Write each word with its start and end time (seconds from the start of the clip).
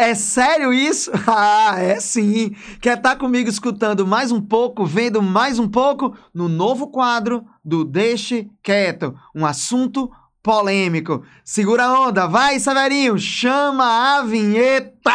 É 0.00 0.14
sério 0.14 0.72
isso? 0.72 1.10
Ah, 1.28 1.76
é 1.78 2.00
sim. 2.00 2.56
Quer 2.80 2.96
estar 2.96 3.10
tá 3.10 3.16
comigo 3.16 3.50
escutando 3.50 4.06
mais 4.06 4.32
um 4.32 4.40
pouco, 4.40 4.86
vendo 4.86 5.20
mais 5.22 5.58
um 5.58 5.68
pouco 5.68 6.16
no 6.32 6.48
novo 6.48 6.88
quadro 6.88 7.44
do 7.62 7.84
Deixe 7.84 8.50
Quieto, 8.62 9.14
um 9.36 9.44
assunto 9.44 10.10
polêmico. 10.42 11.22
Segura 11.44 11.84
a 11.84 12.00
onda, 12.00 12.26
vai, 12.26 12.58
Severinho, 12.58 13.18
chama 13.18 14.16
a 14.16 14.22
vinheta! 14.22 15.12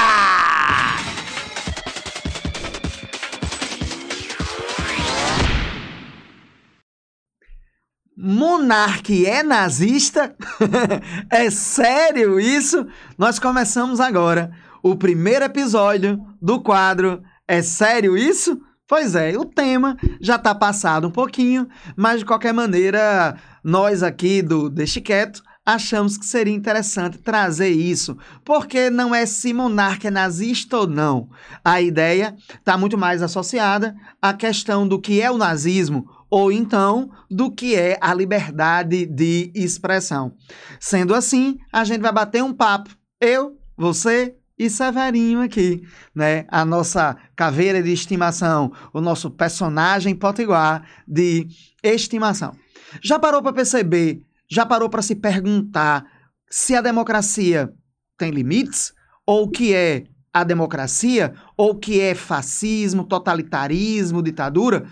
Monarque 8.16 9.26
é 9.26 9.42
nazista? 9.42 10.36
é 11.30 11.50
sério 11.50 12.40
isso? 12.40 12.88
Nós 13.18 13.40
começamos 13.40 14.00
agora 14.00 14.65
o 14.86 14.96
primeiro 14.96 15.44
episódio 15.44 16.24
do 16.40 16.62
quadro 16.62 17.24
É 17.48 17.64
sério 17.64 18.16
isso? 18.16 18.62
Pois 18.88 19.16
é, 19.16 19.36
o 19.36 19.44
tema 19.44 19.98
já 20.22 20.36
está 20.36 20.54
passado 20.54 21.08
um 21.08 21.12
pouquinho, 21.12 21.68
mas 21.98 22.20
de 22.20 22.26
qualquer 22.26 22.54
maneira, 22.54 23.36
nós 23.64 24.04
aqui 24.04 24.44
do 24.44 24.70
Deixe 24.70 25.02
Quieto 25.02 25.42
achamos 25.66 26.20
que 26.20 26.26
seria 26.28 26.54
interessante 26.54 27.18
trazer 27.18 27.70
isso, 27.70 28.16
porque 28.44 28.92
não 28.92 29.16
é 29.16 29.26
se 29.26 29.56
monarca 29.56 30.10
é 30.10 30.12
nazista 30.12 30.78
ou 30.78 30.88
não. 30.88 31.30
A 31.64 31.82
ideia 31.82 32.36
está 32.48 32.78
muito 32.78 32.96
mais 32.96 33.24
associada 33.24 33.96
à 34.22 34.36
questão 34.36 34.88
do 34.88 35.02
que 35.02 35.20
é 35.20 35.32
o 35.32 35.38
nazismo, 35.40 36.08
ou 36.30 36.52
então 36.52 37.10
do 37.28 37.50
que 37.50 37.74
é 37.74 37.98
a 38.00 38.14
liberdade 38.14 39.08
de 39.08 39.52
expressão. 39.56 40.34
Sendo 40.80 41.16
assim, 41.16 41.58
a 41.74 41.84
gente 41.84 42.02
vai 42.02 42.14
bater 42.14 42.44
um 42.44 42.54
papo. 42.54 42.92
Eu, 43.20 43.58
você 43.76 44.36
e 44.58 44.70
Severinho 44.70 45.42
aqui, 45.42 45.84
né? 46.14 46.46
A 46.48 46.64
nossa 46.64 47.18
caveira 47.36 47.84
de 47.84 47.92
estimação, 47.92 48.72
o 48.94 49.02
nosso 49.02 49.30
personagem 49.30 50.16
potiguar 50.16 50.88
de 51.08 51.48
estimação. 51.84 52.56
Já 53.02 53.20
parou 53.20 53.42
para 53.42 53.54
perceber, 53.54 54.22
já 54.50 54.66
parou 54.66 54.90
para 54.90 55.02
se 55.02 55.16
perguntar 55.16 56.06
se 56.50 56.76
a 56.76 56.82
democracia 56.82 57.74
tem 58.18 58.32
limites? 58.32 58.94
Ou 59.26 59.44
o 59.44 59.50
que 59.50 59.74
é 59.74 60.06
a 60.34 60.44
democracia? 60.44 61.34
Ou 61.58 61.72
o 61.72 61.80
que 61.80 62.00
é 62.00 62.16
fascismo, 62.16 63.04
totalitarismo, 63.04 64.22
ditadura? 64.22 64.88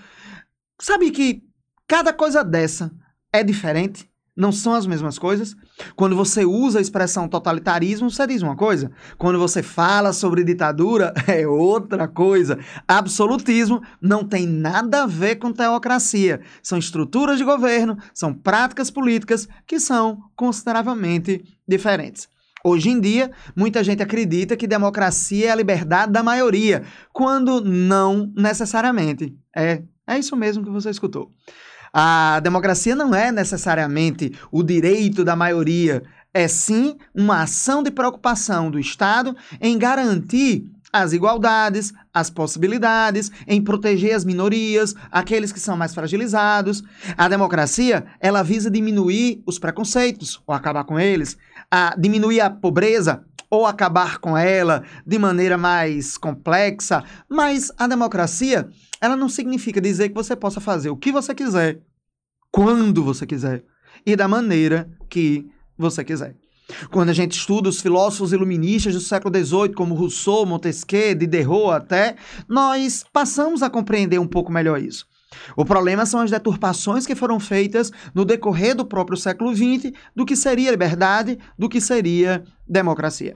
Sabe 0.81 1.11
que 1.11 1.43
cada 1.87 2.11
coisa 2.11 2.43
dessa 2.43 2.91
é 3.31 3.43
diferente? 3.43 4.09
Não 4.35 4.51
são 4.51 4.73
as 4.73 4.87
mesmas 4.87 5.19
coisas? 5.19 5.55
Quando 5.95 6.15
você 6.15 6.43
usa 6.43 6.79
a 6.79 6.81
expressão 6.81 7.27
totalitarismo, 7.27 8.09
você 8.09 8.25
diz 8.25 8.41
uma 8.41 8.55
coisa. 8.55 8.91
Quando 9.17 9.37
você 9.37 9.61
fala 9.61 10.11
sobre 10.11 10.43
ditadura, 10.43 11.13
é 11.27 11.47
outra 11.47 12.07
coisa. 12.07 12.57
Absolutismo 12.87 13.81
não 14.01 14.23
tem 14.23 14.47
nada 14.47 15.03
a 15.03 15.07
ver 15.07 15.35
com 15.35 15.51
teocracia. 15.51 16.41
São 16.63 16.77
estruturas 16.77 17.37
de 17.37 17.43
governo, 17.43 17.97
são 18.13 18.33
práticas 18.33 18.89
políticas 18.89 19.47
que 19.67 19.79
são 19.79 20.17
consideravelmente 20.35 21.43
diferentes. 21.67 22.27
Hoje 22.65 22.89
em 22.89 22.99
dia, 22.99 23.29
muita 23.55 23.83
gente 23.83 24.01
acredita 24.01 24.55
que 24.55 24.65
democracia 24.65 25.47
é 25.47 25.51
a 25.51 25.55
liberdade 25.55 26.11
da 26.11 26.23
maioria, 26.23 26.83
quando 27.11 27.61
não 27.61 28.31
necessariamente. 28.35 29.37
É 29.55 29.83
é 30.07 30.19
isso 30.19 30.35
mesmo 30.35 30.63
que 30.63 30.69
você 30.69 30.89
escutou. 30.89 31.31
A 31.93 32.39
democracia 32.39 32.95
não 32.95 33.13
é 33.13 33.31
necessariamente 33.31 34.33
o 34.51 34.63
direito 34.63 35.23
da 35.23 35.35
maioria, 35.35 36.01
é 36.33 36.47
sim 36.47 36.97
uma 37.13 37.43
ação 37.43 37.83
de 37.83 37.91
preocupação 37.91 38.71
do 38.71 38.79
Estado 38.79 39.35
em 39.61 39.77
garantir 39.77 40.65
as 40.91 41.13
igualdades, 41.13 41.93
as 42.11 42.31
possibilidades, 42.31 43.31
em 43.47 43.61
proteger 43.61 44.15
as 44.15 44.25
minorias, 44.25 44.95
aqueles 45.11 45.51
que 45.51 45.59
são 45.59 45.77
mais 45.77 45.93
fragilizados. 45.93 46.83
A 47.15 47.27
democracia, 47.27 48.05
ela 48.19 48.41
visa 48.41 48.71
diminuir 48.71 49.43
os 49.45 49.59
preconceitos 49.59 50.41
ou 50.47 50.53
acabar 50.55 50.85
com 50.85 50.99
eles, 50.99 51.37
a 51.69 51.95
diminuir 51.95 52.41
a 52.41 52.49
pobreza 52.49 53.23
ou 53.53 53.67
acabar 53.67 54.17
com 54.17 54.35
ela 54.35 54.83
de 55.05 55.19
maneira 55.19 55.59
mais 55.59 56.17
complexa, 56.17 57.03
mas 57.29 57.71
a 57.77 57.85
democracia, 57.85 58.67
ela 58.99 59.15
não 59.15 59.29
significa 59.29 59.79
dizer 59.79 60.09
que 60.09 60.15
você 60.15 60.35
possa 60.35 60.59
fazer 60.59 60.89
o 60.89 60.97
que 60.97 61.11
você 61.11 61.35
quiser, 61.35 61.79
quando 62.51 63.03
você 63.03 63.27
quiser 63.27 63.63
e 64.03 64.15
da 64.15 64.27
maneira 64.27 64.89
que 65.07 65.47
você 65.77 66.03
quiser. 66.03 66.35
Quando 66.89 67.09
a 67.09 67.13
gente 67.13 67.37
estuda 67.37 67.69
os 67.69 67.79
filósofos 67.79 68.33
iluministas 68.33 68.95
do 68.95 68.99
século 68.99 69.37
XVIII, 69.37 69.73
como 69.73 69.93
Rousseau, 69.93 70.47
Montesquieu, 70.47 71.13
Diderot 71.13 71.75
até, 71.75 72.15
nós 72.49 73.05
passamos 73.13 73.61
a 73.61 73.69
compreender 73.69 74.17
um 74.17 74.25
pouco 74.25 74.51
melhor 74.51 74.81
isso. 74.81 75.05
O 75.55 75.63
problema 75.63 76.07
são 76.07 76.21
as 76.21 76.31
deturpações 76.31 77.05
que 77.05 77.15
foram 77.15 77.39
feitas 77.39 77.91
no 78.13 78.25
decorrer 78.25 78.75
do 78.75 78.85
próprio 78.85 79.17
século 79.17 79.55
XX 79.55 79.91
do 80.15 80.25
que 80.25 80.35
seria 80.35 80.71
liberdade, 80.71 81.37
do 81.57 81.69
que 81.69 81.79
seria 81.79 82.43
democracia. 82.67 83.35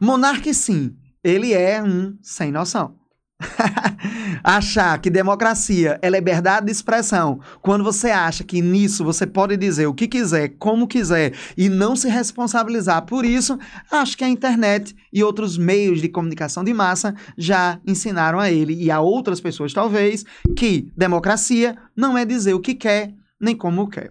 Monarque, 0.00 0.52
sim, 0.54 0.96
ele 1.22 1.52
é 1.52 1.82
um 1.82 2.16
sem 2.22 2.50
noção. 2.50 3.00
Achar 4.44 4.98
que 4.98 5.10
democracia 5.10 5.98
é 6.02 6.10
liberdade 6.10 6.66
de 6.66 6.72
expressão, 6.72 7.40
quando 7.62 7.82
você 7.82 8.10
acha 8.10 8.44
que 8.44 8.60
nisso 8.60 9.04
você 9.04 9.26
pode 9.26 9.56
dizer 9.56 9.86
o 9.86 9.94
que 9.94 10.06
quiser, 10.06 10.48
como 10.58 10.86
quiser 10.86 11.34
e 11.56 11.68
não 11.68 11.96
se 11.96 12.08
responsabilizar 12.08 13.06
por 13.06 13.24
isso, 13.24 13.58
acho 13.90 14.16
que 14.16 14.24
a 14.24 14.28
internet 14.28 14.94
e 15.12 15.22
outros 15.22 15.56
meios 15.56 16.00
de 16.00 16.08
comunicação 16.08 16.62
de 16.62 16.72
massa 16.72 17.14
já 17.36 17.80
ensinaram 17.86 18.38
a 18.38 18.50
ele 18.50 18.74
e 18.74 18.90
a 18.90 19.00
outras 19.00 19.40
pessoas 19.40 19.72
talvez 19.72 20.24
que 20.56 20.92
democracia 20.96 21.76
não 21.96 22.16
é 22.16 22.24
dizer 22.24 22.54
o 22.54 22.60
que 22.60 22.74
quer 22.74 23.14
nem 23.40 23.56
como 23.56 23.88
quer. 23.88 24.10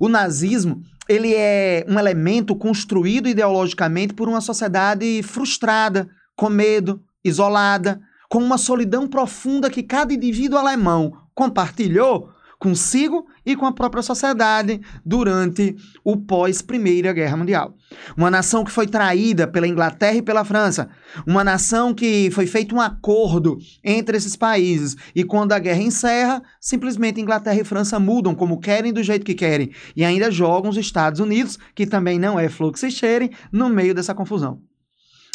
O 0.00 0.08
nazismo 0.08 0.82
ele 1.10 1.34
é 1.34 1.84
um 1.88 1.98
elemento 1.98 2.54
construído 2.54 3.28
ideologicamente 3.28 4.14
por 4.14 4.28
uma 4.28 4.40
sociedade 4.40 5.24
frustrada, 5.24 6.08
com 6.36 6.48
medo, 6.48 7.02
isolada, 7.24 8.00
com 8.28 8.38
uma 8.38 8.56
solidão 8.56 9.08
profunda 9.08 9.68
que 9.68 9.82
cada 9.82 10.14
indivíduo 10.14 10.56
alemão 10.56 11.12
compartilhou 11.34 12.30
consigo 12.60 13.26
e 13.44 13.56
com 13.56 13.64
a 13.64 13.72
própria 13.72 14.02
sociedade 14.02 14.82
durante 15.04 15.74
o 16.04 16.18
pós-Primeira 16.18 17.10
Guerra 17.10 17.38
Mundial. 17.38 17.74
Uma 18.14 18.30
nação 18.30 18.62
que 18.62 18.70
foi 18.70 18.86
traída 18.86 19.48
pela 19.48 19.66
Inglaterra 19.66 20.16
e 20.16 20.22
pela 20.22 20.44
França, 20.44 20.90
uma 21.26 21.42
nação 21.42 21.94
que 21.94 22.30
foi 22.30 22.46
feito 22.46 22.74
um 22.74 22.80
acordo 22.80 23.56
entre 23.82 24.18
esses 24.18 24.36
países 24.36 24.94
e 25.14 25.24
quando 25.24 25.52
a 25.52 25.58
guerra 25.58 25.80
encerra, 25.80 26.42
simplesmente 26.60 27.20
Inglaterra 27.20 27.58
e 27.58 27.64
França 27.64 27.98
mudam 27.98 28.34
como 28.34 28.60
querem 28.60 28.92
do 28.92 29.02
jeito 29.02 29.24
que 29.24 29.34
querem 29.34 29.72
e 29.96 30.04
ainda 30.04 30.30
jogam 30.30 30.70
os 30.70 30.76
Estados 30.76 31.18
Unidos, 31.18 31.58
que 31.74 31.86
também 31.86 32.18
não 32.18 32.38
é 32.38 32.50
fluxo 32.50 32.86
e 32.86 32.90
cheire, 32.90 33.30
no 33.50 33.70
meio 33.70 33.94
dessa 33.94 34.14
confusão. 34.14 34.60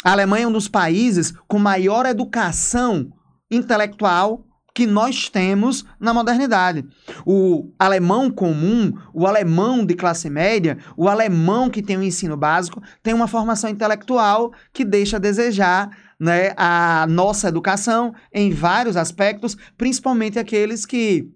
A 0.04 0.12
Alemanha 0.12 0.44
é 0.44 0.48
um 0.48 0.52
dos 0.52 0.68
países 0.68 1.34
com 1.48 1.58
maior 1.58 2.06
educação 2.06 3.10
intelectual 3.50 4.45
que 4.76 4.86
nós 4.86 5.30
temos 5.30 5.86
na 5.98 6.12
modernidade. 6.12 6.84
O 7.24 7.72
alemão 7.78 8.30
comum, 8.30 8.92
o 9.14 9.26
alemão 9.26 9.86
de 9.86 9.94
classe 9.94 10.28
média, 10.28 10.76
o 10.94 11.08
alemão 11.08 11.70
que 11.70 11.80
tem 11.80 11.96
o 11.96 12.00
um 12.00 12.02
ensino 12.02 12.36
básico, 12.36 12.82
tem 13.02 13.14
uma 13.14 13.26
formação 13.26 13.70
intelectual 13.70 14.52
que 14.74 14.84
deixa 14.84 15.16
a 15.16 15.18
desejar 15.18 15.96
né, 16.20 16.52
a 16.58 17.06
nossa 17.08 17.48
educação 17.48 18.14
em 18.30 18.52
vários 18.52 18.98
aspectos, 18.98 19.56
principalmente 19.78 20.38
aqueles 20.38 20.84
que, 20.84 21.26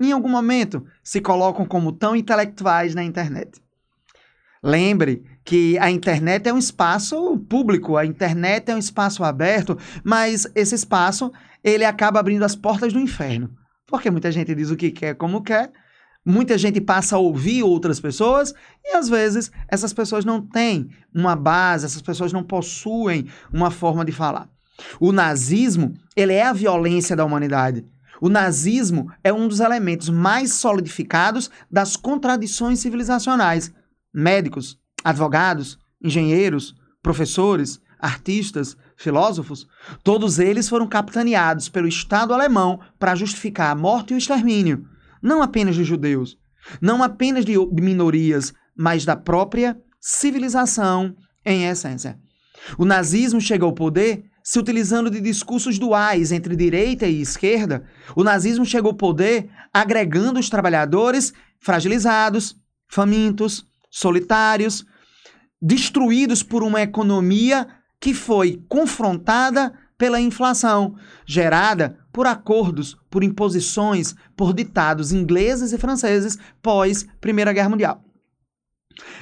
em 0.00 0.10
algum 0.10 0.28
momento, 0.28 0.84
se 1.00 1.20
colocam 1.20 1.64
como 1.64 1.92
tão 1.92 2.16
intelectuais 2.16 2.92
na 2.92 3.04
internet. 3.04 3.62
Lembre 4.62 5.24
que 5.42 5.78
a 5.78 5.90
internet 5.90 6.46
é 6.46 6.52
um 6.52 6.58
espaço 6.58 7.38
público, 7.48 7.96
a 7.96 8.04
internet 8.04 8.70
é 8.70 8.74
um 8.74 8.78
espaço 8.78 9.24
aberto, 9.24 9.78
mas 10.04 10.46
esse 10.54 10.74
espaço 10.74 11.32
ele 11.64 11.84
acaba 11.84 12.20
abrindo 12.20 12.44
as 12.44 12.54
portas 12.54 12.92
do 12.92 13.00
inferno. 13.00 13.50
Porque 13.86 14.10
muita 14.10 14.30
gente 14.30 14.54
diz 14.54 14.70
o 14.70 14.76
que 14.76 14.90
quer 14.90 15.14
como 15.14 15.42
quer, 15.42 15.72
muita 16.24 16.58
gente 16.58 16.78
passa 16.78 17.16
a 17.16 17.18
ouvir 17.18 17.62
outras 17.62 17.98
pessoas 17.98 18.54
e 18.84 18.94
às 18.94 19.08
vezes 19.08 19.50
essas 19.66 19.94
pessoas 19.94 20.26
não 20.26 20.42
têm 20.42 20.90
uma 21.14 21.34
base, 21.34 21.86
essas 21.86 22.02
pessoas 22.02 22.30
não 22.30 22.44
possuem 22.44 23.28
uma 23.50 23.70
forma 23.70 24.04
de 24.04 24.12
falar. 24.12 24.46
O 25.00 25.10
nazismo, 25.10 25.94
ele 26.14 26.34
é 26.34 26.42
a 26.42 26.52
violência 26.52 27.16
da 27.16 27.24
humanidade. 27.24 27.86
O 28.20 28.28
nazismo 28.28 29.10
é 29.24 29.32
um 29.32 29.48
dos 29.48 29.60
elementos 29.60 30.10
mais 30.10 30.52
solidificados 30.52 31.50
das 31.70 31.96
contradições 31.96 32.78
civilizacionais 32.78 33.72
médicos, 34.12 34.78
advogados, 35.04 35.78
engenheiros, 36.02 36.74
professores, 37.02 37.80
artistas, 37.98 38.76
filósofos, 38.96 39.66
todos 40.02 40.38
eles 40.38 40.68
foram 40.68 40.86
capitaneados 40.86 41.68
pelo 41.68 41.88
Estado 41.88 42.32
alemão 42.32 42.80
para 42.98 43.14
justificar 43.14 43.70
a 43.70 43.74
morte 43.74 44.12
e 44.12 44.14
o 44.14 44.18
extermínio, 44.18 44.86
não 45.22 45.42
apenas 45.42 45.74
de 45.74 45.84
judeus, 45.84 46.36
não 46.80 47.02
apenas 47.02 47.44
de 47.44 47.54
minorias, 47.72 48.52
mas 48.76 49.04
da 49.04 49.16
própria 49.16 49.78
civilização 50.00 51.14
em 51.44 51.66
essência. 51.66 52.18
O 52.78 52.84
nazismo 52.84 53.40
chegou 53.40 53.68
ao 53.68 53.74
poder 53.74 54.24
se 54.42 54.58
utilizando 54.58 55.10
de 55.10 55.20
discursos 55.20 55.78
duais 55.78 56.32
entre 56.32 56.56
direita 56.56 57.06
e 57.06 57.20
esquerda. 57.20 57.84
O 58.16 58.24
nazismo 58.24 58.64
chegou 58.64 58.90
ao 58.90 58.96
poder 58.96 59.50
agregando 59.72 60.40
os 60.40 60.48
trabalhadores 60.48 61.32
fragilizados, 61.58 62.56
famintos, 62.88 63.64
solitários, 63.90 64.84
destruídos 65.60 66.42
por 66.42 66.62
uma 66.62 66.80
economia 66.80 67.66
que 68.00 68.14
foi 68.14 68.62
confrontada 68.68 69.74
pela 69.98 70.20
inflação, 70.20 70.94
gerada 71.26 71.98
por 72.10 72.26
acordos, 72.26 72.96
por 73.10 73.22
imposições, 73.22 74.14
por 74.34 74.54
ditados 74.54 75.12
ingleses 75.12 75.72
e 75.72 75.78
franceses 75.78 76.38
pós 76.62 77.06
Primeira 77.20 77.52
Guerra 77.52 77.68
Mundial. 77.68 78.02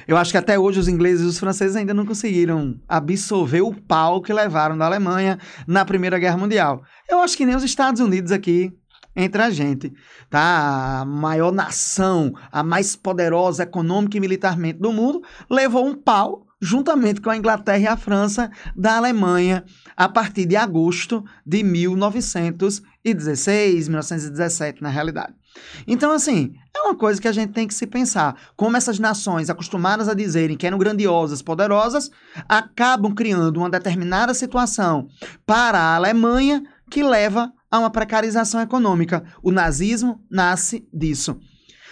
Eu 0.07 0.17
acho 0.17 0.31
que 0.31 0.37
até 0.37 0.57
hoje 0.57 0.79
os 0.79 0.87
ingleses 0.87 1.25
e 1.25 1.27
os 1.27 1.39
franceses 1.39 1.75
ainda 1.75 1.93
não 1.93 2.05
conseguiram 2.05 2.79
absorver 2.87 3.61
o 3.61 3.73
pau 3.73 4.21
que 4.21 4.33
levaram 4.33 4.77
da 4.77 4.85
Alemanha 4.85 5.37
na 5.67 5.85
Primeira 5.85 6.17
Guerra 6.17 6.37
Mundial. 6.37 6.81
Eu 7.07 7.19
acho 7.19 7.37
que 7.37 7.45
nem 7.45 7.55
os 7.55 7.63
Estados 7.63 8.01
Unidos 8.01 8.31
aqui 8.31 8.73
entre 9.15 9.41
a 9.41 9.49
gente, 9.49 9.91
tá? 10.29 10.99
A 11.01 11.05
maior 11.05 11.51
nação, 11.51 12.31
a 12.51 12.61
mais 12.63 12.95
poderosa 12.95 13.63
econômica 13.63 14.17
e 14.17 14.19
militarmente 14.19 14.77
do 14.79 14.93
mundo, 14.93 15.23
levou 15.49 15.83
um 15.85 15.95
pau 15.95 16.45
juntamente 16.61 17.21
com 17.21 17.29
a 17.29 17.37
Inglaterra 17.37 17.79
e 17.79 17.87
a 17.87 17.95
França 17.95 18.51
da 18.75 18.97
Alemanha 18.97 19.63
a 19.95 20.09
partir 20.09 20.45
de 20.45 20.57
agosto 20.57 21.23
de 21.45 21.63
1916, 21.63 23.87
1917, 23.87 24.81
na 24.81 24.89
realidade. 24.89 25.39
Então, 25.87 26.11
assim, 26.11 26.53
é 26.75 26.81
uma 26.81 26.95
coisa 26.95 27.21
que 27.21 27.27
a 27.27 27.31
gente 27.31 27.53
tem 27.53 27.67
que 27.67 27.73
se 27.73 27.87
pensar. 27.87 28.35
Como 28.55 28.77
essas 28.77 28.99
nações, 28.99 29.49
acostumadas 29.49 30.07
a 30.07 30.13
dizerem 30.13 30.55
que 30.55 30.67
eram 30.67 30.77
grandiosas, 30.77 31.41
poderosas, 31.41 32.11
acabam 32.47 33.13
criando 33.13 33.57
uma 33.57 33.69
determinada 33.69 34.33
situação 34.33 35.09
para 35.45 35.79
a 35.79 35.95
Alemanha 35.95 36.63
que 36.89 37.03
leva 37.03 37.51
a 37.71 37.79
uma 37.79 37.89
precarização 37.89 38.61
econômica. 38.61 39.23
O 39.41 39.51
nazismo 39.51 40.23
nasce 40.29 40.87
disso. 40.93 41.39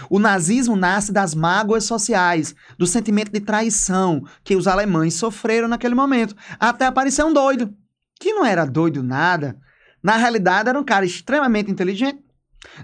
O 0.10 0.20
nazismo 0.20 0.76
nasce 0.76 1.12
das 1.12 1.34
mágoas 1.34 1.84
sociais, 1.86 2.54
do 2.78 2.86
sentimento 2.86 3.32
de 3.32 3.40
traição 3.40 4.24
que 4.44 4.56
os 4.56 4.68
alemães 4.68 5.16
sofreram 5.16 5.68
naquele 5.68 5.96
momento, 5.96 6.36
até 6.60 6.86
aparecer 6.86 7.26
um 7.26 7.34
doido, 7.34 7.74
que 8.20 8.34
não 8.34 8.46
era 8.46 8.66
doido 8.66 9.02
nada. 9.02 9.58
Na 10.04 10.16
realidade, 10.16 10.70
era 10.70 10.80
um 10.80 10.84
cara 10.84 11.06
extremamente 11.06 11.72
inteligente. 11.72 12.24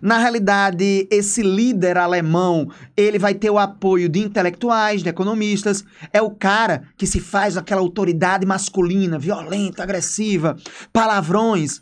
Na 0.01 0.17
realidade, 0.17 1.07
esse 1.11 1.41
líder 1.41 1.97
alemão, 1.97 2.69
ele 2.95 3.19
vai 3.19 3.33
ter 3.33 3.49
o 3.49 3.59
apoio 3.59 4.09
de 4.09 4.19
intelectuais, 4.19 5.03
de 5.03 5.09
economistas. 5.09 5.83
É 6.11 6.21
o 6.21 6.31
cara 6.31 6.83
que 6.97 7.05
se 7.05 7.19
faz 7.19 7.57
aquela 7.57 7.81
autoridade 7.81 8.45
masculina, 8.45 9.19
violenta, 9.19 9.83
agressiva, 9.83 10.55
palavrões. 10.91 11.81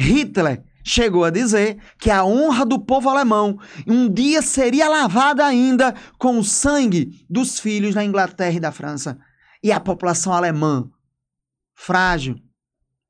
Hitler 0.00 0.64
chegou 0.82 1.24
a 1.24 1.30
dizer 1.30 1.78
que 1.98 2.10
a 2.10 2.24
honra 2.24 2.64
do 2.64 2.78
povo 2.78 3.10
alemão 3.10 3.58
um 3.86 4.08
dia 4.08 4.40
seria 4.40 4.88
lavada 4.88 5.44
ainda 5.44 5.94
com 6.18 6.38
o 6.38 6.44
sangue 6.44 7.24
dos 7.28 7.60
filhos 7.60 7.94
da 7.94 8.02
Inglaterra 8.02 8.56
e 8.56 8.60
da 8.60 8.72
França. 8.72 9.18
E 9.62 9.70
a 9.70 9.78
população 9.78 10.32
alemã, 10.32 10.88
frágil, 11.74 12.36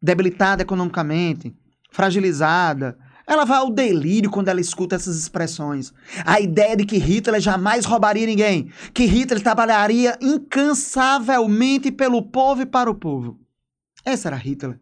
debilitada 0.03 0.63
economicamente, 0.63 1.55
fragilizada, 1.93 2.99
ela 3.25 3.45
vai 3.45 3.59
ao 3.59 3.71
delírio 3.71 4.29
quando 4.29 4.49
ela 4.49 4.61
escuta 4.61 4.97
essas 4.97 5.17
expressões. 5.17 5.93
A 6.27 6.41
ideia 6.41 6.77
de 6.77 6.85
que 6.85 6.99
Hitler 6.99 7.41
jamais 7.41 7.85
roubaria 7.85 8.27
ninguém, 8.27 8.73
que 8.93 9.05
Hitler 9.05 9.41
trabalharia 9.41 10.19
incansavelmente 10.21 11.93
pelo 11.93 12.21
povo 12.21 12.63
e 12.63 12.67
para 12.67 12.91
o 12.91 12.95
povo. 12.97 13.39
Esse 14.05 14.27
era 14.27 14.35
Hitler. 14.35 14.81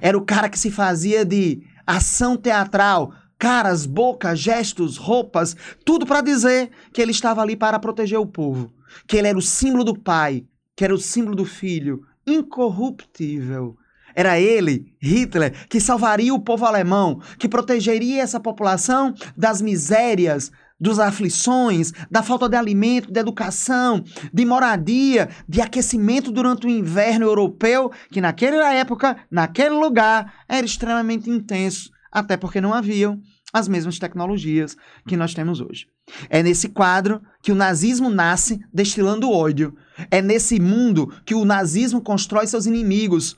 Era 0.00 0.16
o 0.16 0.24
cara 0.24 0.48
que 0.48 0.58
se 0.58 0.70
fazia 0.70 1.24
de 1.24 1.62
ação 1.86 2.36
teatral, 2.36 3.12
caras, 3.38 3.86
bocas, 3.86 4.38
gestos, 4.38 4.96
roupas, 4.96 5.56
tudo 5.84 6.06
para 6.06 6.20
dizer 6.20 6.70
que 6.92 7.00
ele 7.00 7.12
estava 7.12 7.42
ali 7.42 7.56
para 7.56 7.78
proteger 7.78 8.18
o 8.18 8.26
povo, 8.26 8.72
que 9.06 9.16
ele 9.16 9.28
era 9.28 9.38
o 9.38 9.42
símbolo 9.42 9.84
do 9.84 9.98
pai, 9.98 10.44
que 10.74 10.84
era 10.84 10.94
o 10.94 10.98
símbolo 10.98 11.36
do 11.36 11.44
filho, 11.44 12.02
incorruptível. 12.26 13.76
Era 14.14 14.40
ele, 14.40 14.94
Hitler, 14.98 15.66
que 15.68 15.78
salvaria 15.78 16.32
o 16.32 16.40
povo 16.40 16.64
alemão, 16.64 17.20
que 17.38 17.48
protegeria 17.48 18.22
essa 18.22 18.40
população 18.40 19.14
das 19.36 19.60
misérias, 19.60 20.50
dos 20.78 20.98
aflições, 20.98 21.92
da 22.10 22.22
falta 22.22 22.48
de 22.48 22.56
alimento, 22.56 23.10
de 23.10 23.18
educação, 23.18 24.04
de 24.32 24.44
moradia, 24.44 25.28
de 25.48 25.60
aquecimento 25.60 26.30
durante 26.30 26.66
o 26.66 26.70
inverno 26.70 27.24
europeu, 27.24 27.90
que 28.10 28.20
naquela 28.20 28.72
época, 28.74 29.16
naquele 29.30 29.74
lugar, 29.74 30.44
era 30.48 30.66
extremamente 30.66 31.30
intenso, 31.30 31.90
até 32.12 32.36
porque 32.36 32.60
não 32.60 32.74
haviam 32.74 33.20
as 33.52 33.68
mesmas 33.68 33.98
tecnologias 33.98 34.76
que 35.06 35.16
nós 35.16 35.32
temos 35.32 35.60
hoje. 35.60 35.86
É 36.28 36.42
nesse 36.42 36.68
quadro 36.68 37.22
que 37.42 37.50
o 37.50 37.54
nazismo 37.54 38.10
nasce 38.10 38.60
destilando 38.72 39.30
ódio. 39.30 39.74
É 40.10 40.20
nesse 40.20 40.60
mundo 40.60 41.10
que 41.24 41.34
o 41.34 41.44
nazismo 41.44 42.02
constrói 42.02 42.46
seus 42.46 42.66
inimigos, 42.66 43.34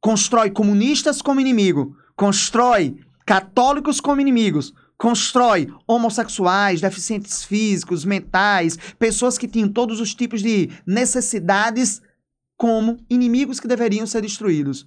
constrói 0.00 0.50
comunistas 0.50 1.22
como 1.22 1.40
inimigo, 1.40 1.94
constrói 2.16 2.96
católicos 3.24 4.00
como 4.00 4.20
inimigos, 4.20 4.72
constrói 5.00 5.72
homossexuais, 5.86 6.82
deficientes 6.82 7.42
físicos, 7.42 8.04
mentais, 8.04 8.76
pessoas 8.98 9.38
que 9.38 9.48
tinham 9.48 9.66
todos 9.66 9.98
os 9.98 10.14
tipos 10.14 10.42
de 10.42 10.68
necessidades 10.86 12.02
como 12.54 12.98
inimigos 13.08 13.58
que 13.58 13.66
deveriam 13.66 14.06
ser 14.06 14.20
destruídos. 14.20 14.86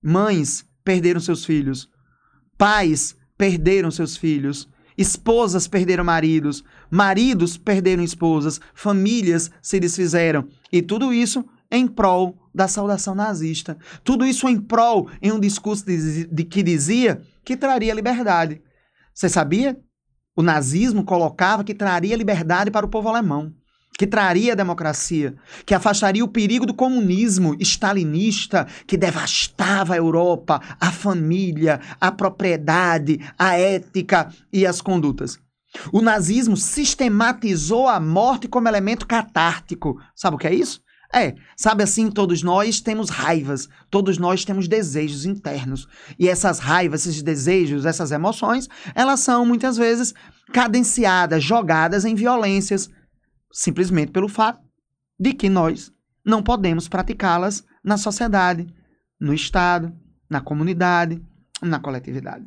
Mães 0.00 0.64
perderam 0.84 1.20
seus 1.20 1.44
filhos, 1.44 1.90
pais 2.56 3.16
perderam 3.36 3.90
seus 3.90 4.16
filhos, 4.16 4.68
esposas 4.96 5.66
perderam 5.66 6.04
maridos, 6.04 6.62
maridos 6.88 7.58
perderam 7.58 8.04
esposas, 8.04 8.60
famílias 8.72 9.50
se 9.60 9.80
desfizeram. 9.80 10.46
E 10.72 10.80
tudo 10.80 11.12
isso 11.12 11.44
em 11.68 11.88
prol 11.88 12.38
da 12.54 12.68
saudação 12.68 13.16
nazista. 13.16 13.76
Tudo 14.04 14.24
isso 14.24 14.48
em 14.48 14.60
prol 14.60 15.08
em 15.20 15.32
um 15.32 15.40
discurso 15.40 15.84
de, 15.86 16.24
de 16.24 16.44
que 16.44 16.62
dizia 16.62 17.20
que 17.44 17.56
traria 17.56 17.92
liberdade. 17.92 18.62
Você 19.14 19.28
sabia? 19.28 19.78
O 20.36 20.42
nazismo 20.42 21.04
colocava 21.04 21.64
que 21.64 21.74
traria 21.74 22.16
liberdade 22.16 22.70
para 22.70 22.86
o 22.86 22.88
povo 22.88 23.08
alemão, 23.08 23.52
que 23.98 24.06
traria 24.06 24.56
democracia, 24.56 25.34
que 25.66 25.74
afastaria 25.74 26.24
o 26.24 26.28
perigo 26.28 26.64
do 26.64 26.72
comunismo 26.72 27.54
stalinista 27.60 28.66
que 28.86 28.96
devastava 28.96 29.92
a 29.92 29.98
Europa, 29.98 30.60
a 30.80 30.90
família, 30.90 31.80
a 32.00 32.10
propriedade, 32.10 33.20
a 33.38 33.58
ética 33.58 34.32
e 34.52 34.64
as 34.64 34.80
condutas. 34.80 35.38
O 35.92 36.00
nazismo 36.00 36.56
sistematizou 36.56 37.88
a 37.88 38.00
morte 38.00 38.48
como 38.48 38.68
elemento 38.68 39.06
catártico. 39.06 40.00
Sabe 40.16 40.36
o 40.36 40.38
que 40.38 40.46
é 40.46 40.54
isso? 40.54 40.80
É, 41.12 41.34
sabe 41.56 41.82
assim, 41.82 42.08
todos 42.08 42.42
nós 42.42 42.80
temos 42.80 43.10
raivas, 43.10 43.68
todos 43.90 44.16
nós 44.16 44.44
temos 44.44 44.68
desejos 44.68 45.24
internos. 45.24 45.88
E 46.18 46.28
essas 46.28 46.60
raivas, 46.60 47.04
esses 47.04 47.22
desejos, 47.22 47.84
essas 47.84 48.12
emoções, 48.12 48.68
elas 48.94 49.20
são 49.20 49.44
muitas 49.44 49.76
vezes 49.76 50.14
cadenciadas, 50.52 51.42
jogadas 51.42 52.04
em 52.04 52.14
violências, 52.14 52.88
simplesmente 53.52 54.12
pelo 54.12 54.28
fato 54.28 54.60
de 55.18 55.32
que 55.32 55.48
nós 55.48 55.90
não 56.24 56.42
podemos 56.42 56.86
praticá-las 56.86 57.64
na 57.84 57.96
sociedade, 57.96 58.66
no 59.20 59.34
Estado, 59.34 59.92
na 60.30 60.40
comunidade, 60.40 61.20
na 61.60 61.80
coletividade. 61.80 62.44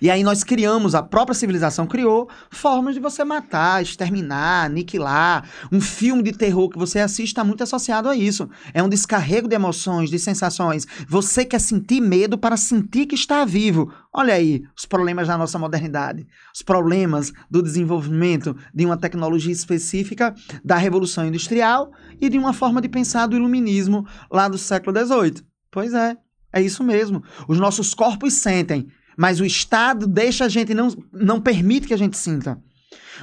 E 0.00 0.10
aí 0.10 0.22
nós 0.22 0.42
criamos, 0.44 0.94
a 0.94 1.02
própria 1.02 1.34
civilização 1.34 1.86
criou 1.86 2.28
formas 2.50 2.94
de 2.94 3.00
você 3.00 3.24
matar, 3.24 3.82
exterminar, 3.82 4.66
aniquilar. 4.66 5.48
Um 5.70 5.80
filme 5.80 6.22
de 6.22 6.32
terror 6.32 6.68
que 6.68 6.78
você 6.78 6.98
assiste 6.98 7.30
está 7.30 7.44
muito 7.44 7.62
associado 7.62 8.08
a 8.08 8.16
isso. 8.16 8.48
É 8.72 8.82
um 8.82 8.88
descarrego 8.88 9.48
de 9.48 9.54
emoções, 9.54 10.10
de 10.10 10.18
sensações. 10.18 10.86
Você 11.08 11.44
quer 11.44 11.60
sentir 11.60 12.00
medo 12.00 12.38
para 12.38 12.56
sentir 12.56 13.06
que 13.06 13.14
está 13.14 13.44
vivo. 13.44 13.92
Olha 14.12 14.34
aí 14.34 14.62
os 14.76 14.86
problemas 14.86 15.28
da 15.28 15.36
nossa 15.36 15.58
modernidade, 15.58 16.26
os 16.54 16.62
problemas 16.62 17.32
do 17.50 17.62
desenvolvimento 17.62 18.56
de 18.74 18.86
uma 18.86 18.96
tecnologia 18.96 19.52
específica 19.52 20.34
da 20.64 20.76
Revolução 20.76 21.26
Industrial 21.26 21.92
e 22.20 22.28
de 22.28 22.38
uma 22.38 22.52
forma 22.52 22.80
de 22.80 22.88
pensar 22.88 23.26
do 23.26 23.36
iluminismo 23.36 24.06
lá 24.30 24.48
do 24.48 24.56
século 24.56 24.96
XVIII. 24.98 25.44
Pois 25.70 25.92
é, 25.92 26.16
é 26.52 26.62
isso 26.62 26.82
mesmo. 26.82 27.22
Os 27.46 27.58
nossos 27.58 27.92
corpos 27.92 28.32
sentem 28.32 28.88
mas 29.16 29.40
o 29.40 29.44
Estado 29.44 30.06
deixa 30.06 30.44
a 30.44 30.48
gente, 30.48 30.74
não, 30.74 30.88
não 31.12 31.40
permite 31.40 31.86
que 31.86 31.94
a 31.94 31.98
gente 31.98 32.16
sinta. 32.16 32.60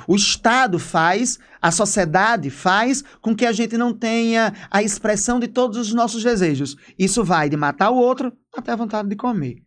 O 0.07 0.15
Estado 0.15 0.79
faz, 0.79 1.38
a 1.62 1.71
sociedade 1.71 2.50
faz 2.50 3.03
com 3.21 3.35
que 3.35 3.45
a 3.45 3.51
gente 3.51 3.77
não 3.77 3.93
tenha 3.93 4.53
a 4.71 4.81
expressão 4.81 5.39
de 5.39 5.47
todos 5.47 5.77
os 5.77 5.93
nossos 5.93 6.23
desejos. 6.23 6.75
Isso 6.97 7.23
vai 7.23 7.50
de 7.50 7.55
matar 7.55 7.91
o 7.91 7.97
outro 7.97 8.33
até 8.55 8.71
a 8.71 8.75
vontade 8.75 9.07
de 9.07 9.15
comer. 9.15 9.57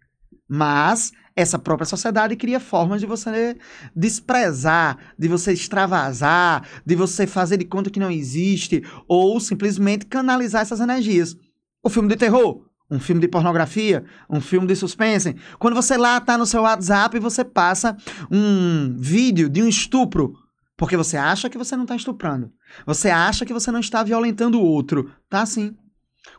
Mas 0.48 1.12
essa 1.34 1.58
própria 1.58 1.86
sociedade 1.86 2.34
cria 2.34 2.58
formas 2.58 3.00
de 3.00 3.06
você 3.06 3.56
desprezar, 3.94 4.96
de 5.18 5.28
você 5.28 5.52
extravasar, 5.52 6.66
de 6.84 6.96
você 6.96 7.26
fazer 7.26 7.58
de 7.58 7.64
conta 7.64 7.90
que 7.90 8.00
não 8.00 8.10
existe, 8.10 8.82
ou 9.06 9.38
simplesmente 9.38 10.06
canalizar 10.06 10.62
essas 10.62 10.80
energias. 10.80 11.36
O 11.82 11.90
filme 11.90 12.08
de 12.08 12.16
terror, 12.16 12.65
um 12.90 13.00
filme 13.00 13.20
de 13.20 13.28
pornografia, 13.28 14.04
um 14.30 14.40
filme 14.40 14.66
de 14.66 14.76
suspense. 14.76 15.36
Quando 15.58 15.74
você 15.74 15.96
lá 15.96 16.20
tá 16.20 16.38
no 16.38 16.46
seu 16.46 16.62
WhatsApp 16.62 17.16
e 17.16 17.20
você 17.20 17.44
passa 17.44 17.96
um 18.30 18.96
vídeo 18.98 19.48
de 19.48 19.62
um 19.62 19.68
estupro, 19.68 20.34
porque 20.76 20.96
você 20.96 21.16
acha 21.16 21.48
que 21.48 21.58
você 21.58 21.74
não 21.74 21.84
está 21.84 21.96
estuprando. 21.96 22.50
Você 22.86 23.10
acha 23.10 23.44
que 23.44 23.52
você 23.52 23.70
não 23.70 23.80
está 23.80 24.02
violentando 24.02 24.60
o 24.60 24.64
outro. 24.64 25.10
Tá 25.28 25.44
sim. 25.46 25.74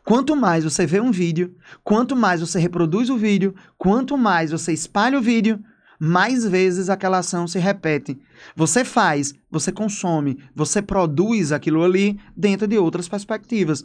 Quanto 0.04 0.36
mais 0.36 0.64
você 0.64 0.86
vê 0.86 1.00
um 1.00 1.10
vídeo, 1.10 1.54
quanto 1.82 2.14
mais 2.14 2.40
você 2.40 2.58
reproduz 2.58 3.10
o 3.10 3.16
vídeo, 3.16 3.54
quanto 3.76 4.16
mais 4.16 4.50
você 4.50 4.72
espalha 4.72 5.18
o 5.18 5.22
vídeo, 5.22 5.58
mais 5.98 6.46
vezes 6.46 6.88
aquela 6.88 7.18
ação 7.18 7.48
se 7.48 7.58
repete. 7.58 8.18
Você 8.54 8.84
faz, 8.84 9.34
você 9.50 9.72
consome, 9.72 10.38
você 10.54 10.80
produz 10.80 11.50
aquilo 11.50 11.82
ali 11.82 12.18
dentro 12.36 12.68
de 12.68 12.78
outras 12.78 13.08
perspectivas. 13.08 13.82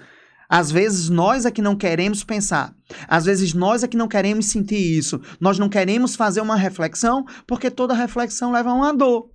Às 0.56 0.70
vezes 0.72 1.10
nós 1.10 1.48
é 1.48 1.52
que 1.52 1.64
não 1.64 1.76
queremos 1.76 2.24
pensar. 2.24 2.76
Às 3.08 3.26
vezes 3.26 3.56
nós 3.56 3.82
é 3.82 3.88
que 3.88 3.98
não 3.98 4.08
queremos 4.08 4.46
sentir 4.46 4.78
isso. 5.00 5.20
Nós 5.42 5.58
não 5.58 5.68
queremos 5.68 6.16
fazer 6.16 6.42
uma 6.42 6.56
reflexão 6.56 7.26
porque 7.48 7.72
toda 7.72 7.96
reflexão 7.96 8.52
leva 8.52 8.70
a 8.70 8.74
uma 8.76 8.94
dor. 8.94 9.32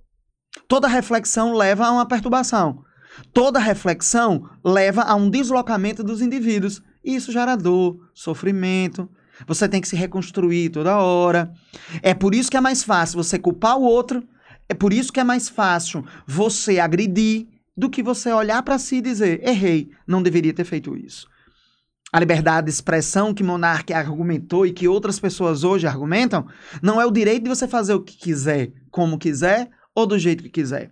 Toda 0.65 0.87
reflexão 0.87 1.53
leva 1.53 1.87
a 1.87 1.91
uma 1.91 2.07
perturbação. 2.07 2.85
Toda 3.33 3.59
reflexão 3.59 4.49
leva 4.63 5.01
a 5.01 5.13
um 5.13 5.29
deslocamento 5.29 6.05
dos 6.05 6.21
indivíduos. 6.21 6.81
E 7.03 7.15
isso 7.15 7.33
gera 7.33 7.57
dor, 7.57 7.97
sofrimento. 8.13 9.09
Você 9.45 9.67
tem 9.67 9.81
que 9.81 9.89
se 9.89 9.97
reconstruir 9.97 10.69
toda 10.69 10.99
hora. 10.99 11.51
É 12.01 12.13
por 12.13 12.33
isso 12.33 12.49
que 12.49 12.55
é 12.55 12.61
mais 12.61 12.81
fácil 12.81 13.21
você 13.21 13.37
culpar 13.37 13.77
o 13.77 13.83
outro. 13.83 14.23
É 14.69 14.73
por 14.73 14.93
isso 14.93 15.11
que 15.11 15.19
é 15.19 15.25
mais 15.25 15.49
fácil 15.49 16.01
você 16.25 16.79
agredir 16.79 17.58
do 17.79 17.89
que 17.89 18.03
você 18.03 18.31
olhar 18.33 18.61
para 18.61 18.77
si 18.77 18.97
e 18.97 19.01
dizer: 19.01 19.41
errei, 19.47 19.89
não 20.05 20.21
deveria 20.21 20.53
ter 20.53 20.65
feito 20.65 20.97
isso. 20.97 21.25
A 22.11 22.19
liberdade 22.19 22.65
de 22.65 22.71
expressão 22.71 23.33
que 23.33 23.43
Monarque 23.43 23.93
argumentou 23.93 24.65
e 24.65 24.73
que 24.73 24.87
outras 24.87 25.19
pessoas 25.19 25.63
hoje 25.63 25.87
argumentam 25.87 26.45
não 26.81 26.99
é 26.99 27.05
o 27.05 27.11
direito 27.11 27.43
de 27.43 27.49
você 27.49 27.67
fazer 27.67 27.93
o 27.93 28.01
que 28.01 28.17
quiser, 28.17 28.73
como 28.91 29.17
quiser 29.17 29.69
ou 29.95 30.05
do 30.05 30.19
jeito 30.19 30.43
que 30.43 30.49
quiser. 30.49 30.91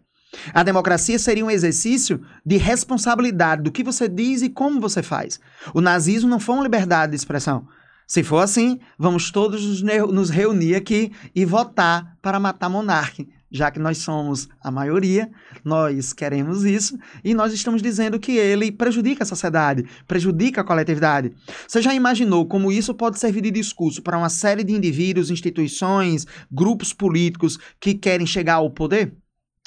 A 0.53 0.63
democracia 0.63 1.17
seria 1.17 1.43
um 1.43 1.51
exercício 1.51 2.21
de 2.45 2.57
responsabilidade 2.57 3.63
do 3.63 3.71
que 3.71 3.83
você 3.83 4.07
diz 4.07 4.41
e 4.41 4.49
como 4.49 4.79
você 4.79 5.01
faz. 5.01 5.39
O 5.73 5.81
nazismo 5.81 6.29
não 6.29 6.39
foi 6.39 6.55
uma 6.55 6.63
liberdade 6.63 7.11
de 7.11 7.15
expressão. 7.15 7.67
Se 8.07 8.23
for 8.23 8.39
assim, 8.39 8.79
vamos 8.97 9.31
todos 9.31 9.81
nos 9.81 10.29
reunir 10.29 10.75
aqui 10.75 11.11
e 11.35 11.43
votar 11.43 12.15
para 12.21 12.39
matar 12.39 12.69
monarca, 12.69 13.25
já 13.51 13.71
que 13.71 13.79
nós 13.79 13.99
somos 13.99 14.47
a 14.61 14.69
maioria, 14.69 15.29
nós 15.63 16.13
queremos 16.13 16.63
isso 16.63 16.97
e 17.23 17.33
nós 17.33 17.53
estamos 17.53 17.81
dizendo 17.81 18.19
que 18.19 18.33
ele 18.33 18.71
prejudica 18.71 19.23
a 19.23 19.27
sociedade, 19.27 19.85
prejudica 20.07 20.61
a 20.61 20.63
coletividade. 20.63 21.31
Você 21.67 21.81
já 21.81 21.93
imaginou 21.93 22.45
como 22.45 22.71
isso 22.71 22.93
pode 22.93 23.19
servir 23.19 23.41
de 23.41 23.51
discurso 23.51 24.01
para 24.01 24.17
uma 24.17 24.29
série 24.29 24.63
de 24.63 24.73
indivíduos, 24.73 25.31
instituições, 25.31 26.25
grupos 26.51 26.93
políticos 26.93 27.57
que 27.79 27.93
querem 27.93 28.27
chegar 28.27 28.55
ao 28.55 28.69
poder? 28.69 29.13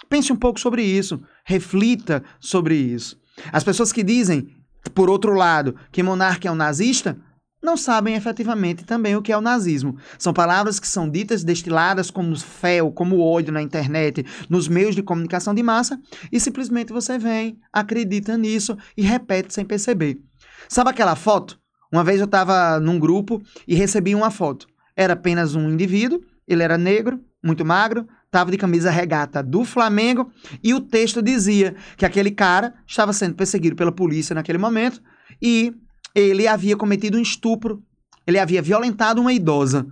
Pense 0.09 0.33
um 0.33 0.37
pouco 0.37 0.59
sobre 0.59 0.83
isso, 0.83 1.23
reflita 1.45 2.23
sobre 2.39 2.75
isso. 2.75 3.19
As 3.53 3.65
pessoas 3.65 3.93
que 3.93 4.03
dizem, 4.03 4.49
por 4.95 5.09
outro 5.09 5.35
lado, 5.35 5.77
que 5.93 6.03
monarca 6.03 6.49
é 6.49 6.51
um 6.51 6.57
nazista, 6.57 7.17
não 7.63 7.77
sabem 7.77 8.15
efetivamente 8.15 8.85
também 8.85 9.15
o 9.17 9.23
que 9.23 9.33
é 9.33 9.37
o 9.37 9.41
nazismo. 9.41 9.97
São 10.19 10.33
palavras 10.33 10.81
que 10.81 10.89
são 10.89 11.09
ditas, 11.09 11.45
destiladas 11.45 12.11
como 12.11 12.39
fel, 12.39 12.91
como 12.91 13.21
ódio 13.21 13.53
na 13.53 13.61
internet, 13.61 14.25
nos 14.49 14.67
meios 14.67 14.95
de 14.95 15.03
comunicação 15.03 15.55
de 15.55 15.63
massa, 15.63 16.01
e 16.33 16.41
simplesmente 16.41 16.93
você 16.93 17.19
vem, 17.19 17.59
acredita 17.73 18.37
nisso 18.37 18.77
e 18.97 19.03
repete 19.03 19.53
sem 19.53 19.65
perceber. 19.65 20.21
Sabe 20.69 20.91
aquela 20.91 21.15
foto? 21.15 21.61
Uma 21.93 22.05
vez 22.05 22.21
eu 22.21 22.27
estava 22.27 22.79
num 22.81 22.99
grupo 22.99 23.43
e 23.67 23.75
recebi 23.75 24.15
uma 24.15 24.31
foto. 24.31 24.67
Era 24.97 25.15
apenas 25.15 25.55
um 25.55 25.69
indivíduo, 25.69 26.21
ele 26.47 26.63
era 26.63 26.79
negro, 26.79 27.21
muito 27.43 27.65
magro, 27.65 28.07
estava 28.25 28.51
de 28.51 28.57
camisa 28.57 28.91
regata 28.91 29.43
do 29.43 29.65
Flamengo 29.65 30.31
e 30.63 30.73
o 30.73 30.81
texto 30.81 31.21
dizia 31.21 31.75
que 31.97 32.07
aquele 32.07 32.31
cara 32.31 32.75
estava 32.87 33.13
sendo 33.13 33.35
perseguido 33.35 33.75
pela 33.75 33.91
polícia 33.91 34.35
naquele 34.35 34.59
momento 34.59 35.03
e 35.43 35.75
ele 36.15 36.47
havia 36.47 36.77
cometido 36.77 37.19
um 37.19 37.23
estupro, 37.23 37.83
ele 38.27 38.39
havia 38.39 38.63
violentado 38.63 39.21
uma 39.21 39.33
idosa. 39.33 39.87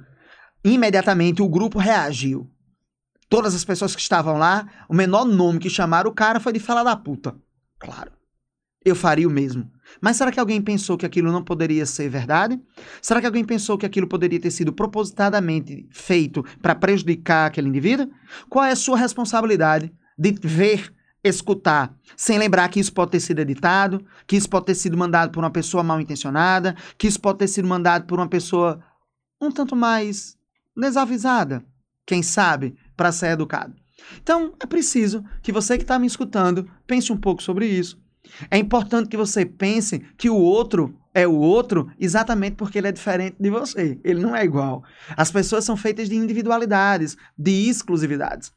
Imediatamente 0.64 1.42
o 1.42 1.48
grupo 1.48 1.78
reagiu. 1.78 2.50
Todas 3.28 3.54
as 3.54 3.64
pessoas 3.64 3.94
que 3.94 4.00
estavam 4.00 4.38
lá, 4.38 4.66
o 4.88 4.94
menor 4.94 5.24
nome 5.24 5.58
que 5.58 5.68
chamaram 5.68 6.10
o 6.10 6.14
cara 6.14 6.40
foi 6.40 6.52
de 6.52 6.58
fala 6.58 6.82
da 6.82 6.96
puta. 6.96 7.36
Claro. 7.78 8.12
Eu 8.84 8.94
faria 8.94 9.28
o 9.28 9.30
mesmo. 9.30 9.70
Mas 10.00 10.16
será 10.16 10.30
que 10.30 10.40
alguém 10.40 10.62
pensou 10.62 10.96
que 10.96 11.04
aquilo 11.04 11.32
não 11.32 11.42
poderia 11.42 11.84
ser 11.84 12.08
verdade? 12.08 12.60
Será 13.02 13.20
que 13.20 13.26
alguém 13.26 13.44
pensou 13.44 13.76
que 13.76 13.84
aquilo 13.84 14.06
poderia 14.06 14.40
ter 14.40 14.50
sido 14.50 14.72
propositadamente 14.72 15.86
feito 15.90 16.44
para 16.62 16.74
prejudicar 16.74 17.46
aquele 17.46 17.68
indivíduo? 17.68 18.10
Qual 18.48 18.64
é 18.64 18.70
a 18.70 18.76
sua 18.76 18.96
responsabilidade 18.96 19.92
de 20.16 20.32
ver 20.42 20.92
escutar, 21.28 21.94
sem 22.16 22.38
lembrar 22.38 22.68
que 22.68 22.80
isso 22.80 22.92
pode 22.92 23.12
ter 23.12 23.20
sido 23.20 23.40
editado, 23.40 24.04
que 24.26 24.36
isso 24.36 24.48
pode 24.48 24.66
ter 24.66 24.74
sido 24.74 24.96
mandado 24.96 25.30
por 25.30 25.42
uma 25.42 25.50
pessoa 25.50 25.82
mal 25.82 26.00
intencionada, 26.00 26.76
que 26.96 27.06
isso 27.06 27.20
pode 27.20 27.38
ter 27.38 27.48
sido 27.48 27.68
mandado 27.68 28.06
por 28.06 28.18
uma 28.18 28.28
pessoa 28.28 28.82
um 29.40 29.50
tanto 29.50 29.76
mais 29.76 30.36
desavisada, 30.76 31.64
quem 32.06 32.22
sabe, 32.22 32.76
para 32.96 33.12
ser 33.12 33.28
educado. 33.28 33.74
Então, 34.22 34.54
é 34.60 34.66
preciso 34.66 35.24
que 35.42 35.52
você 35.52 35.76
que 35.76 35.84
está 35.84 35.98
me 35.98 36.06
escutando 36.06 36.68
pense 36.86 37.12
um 37.12 37.16
pouco 37.16 37.42
sobre 37.42 37.66
isso. 37.66 38.00
É 38.50 38.58
importante 38.58 39.08
que 39.08 39.16
você 39.16 39.44
pense 39.44 40.00
que 40.16 40.28
o 40.28 40.36
outro 40.36 40.94
é 41.14 41.26
o 41.26 41.34
outro 41.34 41.90
exatamente 41.98 42.56
porque 42.56 42.78
ele 42.78 42.88
é 42.88 42.92
diferente 42.92 43.36
de 43.40 43.50
você. 43.50 43.98
Ele 44.04 44.20
não 44.20 44.36
é 44.36 44.44
igual. 44.44 44.84
As 45.16 45.30
pessoas 45.30 45.64
são 45.64 45.76
feitas 45.76 46.08
de 46.08 46.16
individualidades, 46.16 47.16
de 47.36 47.68
exclusividades. 47.68 48.52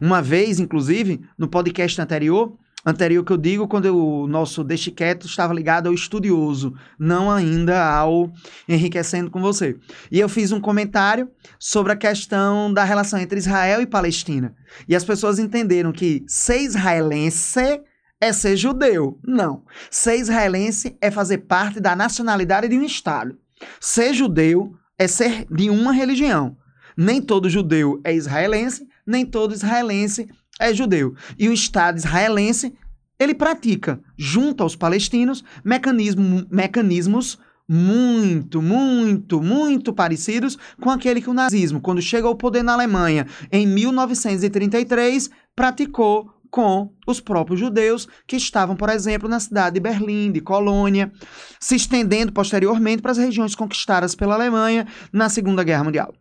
Uma 0.00 0.20
vez, 0.20 0.60
inclusive, 0.60 1.20
no 1.38 1.48
podcast 1.48 2.00
anterior, 2.00 2.56
anterior 2.84 3.24
que 3.24 3.32
eu 3.32 3.36
digo, 3.36 3.68
quando 3.68 3.86
o 3.86 4.26
nosso 4.26 4.64
Deixe 4.64 4.90
Quieto 4.90 5.26
estava 5.26 5.52
ligado 5.52 5.88
ao 5.88 5.94
estudioso, 5.94 6.74
não 6.98 7.30
ainda 7.30 7.84
ao 7.84 8.32
enriquecendo 8.68 9.30
com 9.30 9.40
você. 9.40 9.76
E 10.10 10.18
eu 10.18 10.28
fiz 10.28 10.52
um 10.52 10.60
comentário 10.60 11.30
sobre 11.58 11.92
a 11.92 11.96
questão 11.96 12.72
da 12.72 12.84
relação 12.84 13.18
entre 13.18 13.38
Israel 13.38 13.80
e 13.80 13.86
Palestina. 13.86 14.54
E 14.88 14.94
as 14.94 15.04
pessoas 15.04 15.38
entenderam 15.38 15.92
que 15.92 16.24
ser 16.26 16.58
israelense 16.58 17.80
é 18.20 18.32
ser 18.32 18.56
judeu. 18.56 19.18
Não. 19.26 19.64
Ser 19.90 20.16
israelense 20.16 20.96
é 21.00 21.10
fazer 21.10 21.38
parte 21.38 21.80
da 21.80 21.96
nacionalidade 21.96 22.68
de 22.68 22.76
um 22.76 22.84
Estado. 22.84 23.36
Ser 23.80 24.12
judeu 24.12 24.74
é 24.98 25.06
ser 25.08 25.46
de 25.50 25.70
uma 25.70 25.92
religião. 25.92 26.56
Nem 26.96 27.22
todo 27.22 27.48
judeu 27.48 28.00
é 28.04 28.14
israelense, 28.14 28.86
nem 29.10 29.26
todo 29.26 29.54
israelense 29.54 30.28
é 30.58 30.72
judeu. 30.72 31.14
E 31.38 31.48
o 31.48 31.52
Estado 31.52 31.98
israelense, 31.98 32.74
ele 33.18 33.34
pratica, 33.34 34.00
junto 34.16 34.62
aos 34.62 34.76
palestinos, 34.76 35.44
mecanismo, 35.64 36.46
mecanismos 36.50 37.38
muito, 37.68 38.60
muito, 38.60 39.40
muito 39.40 39.92
parecidos 39.92 40.58
com 40.80 40.90
aquele 40.90 41.22
que 41.22 41.30
o 41.30 41.34
nazismo, 41.34 41.80
quando 41.80 42.02
chega 42.02 42.26
ao 42.26 42.34
poder 42.34 42.64
na 42.64 42.72
Alemanha 42.72 43.26
em 43.52 43.64
1933, 43.64 45.30
praticou 45.54 46.34
com 46.50 46.92
os 47.06 47.20
próprios 47.20 47.60
judeus 47.60 48.08
que 48.26 48.36
estavam, 48.36 48.74
por 48.74 48.88
exemplo, 48.88 49.28
na 49.28 49.38
cidade 49.38 49.74
de 49.74 49.80
Berlim, 49.80 50.32
de 50.32 50.40
Colônia, 50.40 51.12
se 51.60 51.76
estendendo 51.76 52.32
posteriormente 52.32 53.00
para 53.00 53.12
as 53.12 53.18
regiões 53.18 53.54
conquistadas 53.54 54.16
pela 54.16 54.34
Alemanha 54.34 54.86
na 55.12 55.28
Segunda 55.28 55.62
Guerra 55.62 55.84
Mundial. 55.84 56.12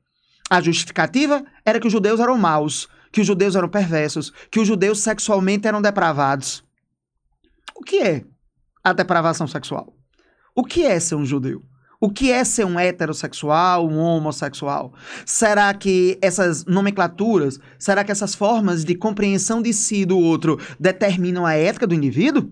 A 0.50 0.62
justificativa 0.62 1.44
era 1.64 1.80
que 1.80 1.88
os 1.88 1.94
judeus 1.94 2.20
eram 2.20 2.38
maus, 2.38 2.88
que 3.12 3.22
os 3.22 3.28
judeus 3.28 3.56
eram 3.56 3.70
perversos, 3.70 4.32
que 4.52 4.60
os 4.60 4.68
judeus 4.68 5.00
sexualmente 5.00 5.68
eram 5.68 5.82
depravados. 5.82 6.64
O 7.76 7.82
que 7.84 8.02
é 8.02 8.26
a 8.84 8.94
depravação 8.94 9.48
sexual? 9.48 9.94
O 10.56 10.64
que 10.64 10.84
é 10.84 11.00
ser 11.00 11.16
um 11.16 11.26
judeu? 11.26 11.62
O 12.02 12.10
que 12.10 12.32
é 12.32 12.44
ser 12.46 12.66
um 12.66 12.80
heterossexual, 12.80 13.88
um 13.88 13.98
homossexual? 14.00 14.94
Será 15.26 15.74
que 15.74 16.18
essas 16.22 16.66
nomenclaturas, 16.66 17.60
será 17.78 18.04
que 18.04 18.12
essas 18.12 18.34
formas 18.34 18.86
de 18.86 18.96
compreensão 18.96 19.62
de 19.62 19.74
si 19.74 20.02
e 20.02 20.06
do 20.06 20.18
outro 20.18 20.58
determinam 20.80 21.46
a 21.46 21.56
ética 21.56 21.86
do 21.86 21.94
indivíduo? 21.94 22.52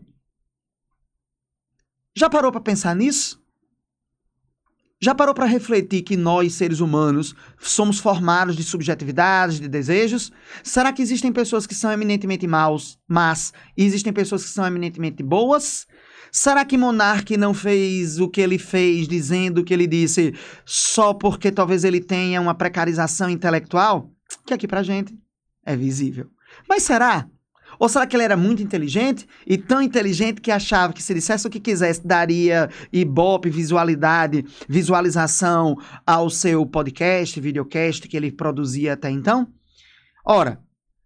Já 2.15 2.29
parou 2.29 2.51
para 2.51 2.59
pensar 2.59 2.95
nisso? 2.95 3.41
Já 4.99 5.13
parou 5.13 5.33
para 5.35 5.45
refletir 5.45 6.01
que 6.01 6.17
nós, 6.17 6.53
seres 6.53 6.79
humanos, 6.79 7.35
somos 7.59 7.99
formados 7.99 8.55
de 8.55 8.63
subjetividades, 8.63 9.59
de 9.59 9.67
desejos? 9.67 10.31
Será 10.63 10.91
que 10.91 11.03
existem 11.03 11.31
pessoas 11.31 11.67
que 11.67 11.75
são 11.75 11.91
eminentemente 11.91 12.47
maus, 12.47 12.97
mas 13.07 13.53
existem 13.77 14.11
pessoas 14.11 14.43
que 14.43 14.49
são 14.49 14.65
eminentemente 14.65 15.21
boas? 15.21 15.85
Será 16.31 16.65
que 16.65 16.77
Monarque 16.77 17.37
não 17.37 17.53
fez 17.53 18.19
o 18.19 18.27
que 18.27 18.41
ele 18.41 18.57
fez, 18.57 19.07
dizendo 19.07 19.61
o 19.61 19.63
que 19.63 19.73
ele 19.73 19.85
disse, 19.85 20.33
só 20.65 21.13
porque 21.13 21.51
talvez 21.51 21.83
ele 21.83 22.01
tenha 22.01 22.41
uma 22.41 22.55
precarização 22.55 23.29
intelectual? 23.29 24.11
Que 24.47 24.53
aqui 24.53 24.67
pra 24.67 24.81
gente 24.81 25.15
é 25.63 25.75
visível. 25.75 26.27
Mas 26.67 26.83
será? 26.83 27.29
Ou 27.79 27.87
será 27.87 28.05
que 28.05 28.15
ele 28.15 28.23
era 28.23 28.37
muito 28.37 28.63
inteligente 28.63 29.27
e 29.45 29.57
tão 29.57 29.81
inteligente 29.81 30.41
que 30.41 30.51
achava 30.51 30.93
que 30.93 31.03
se 31.03 31.13
dissesse 31.13 31.47
o 31.47 31.49
que 31.49 31.59
quisesse 31.59 32.05
daria 32.05 32.69
ibope, 32.91 33.49
visualidade, 33.49 34.45
visualização 34.67 35.77
ao 36.05 36.29
seu 36.29 36.65
podcast, 36.65 37.39
videocast 37.39 38.07
que 38.07 38.17
ele 38.17 38.31
produzia 38.31 38.93
até 38.93 39.09
então? 39.09 39.47
Ora, 40.25 40.59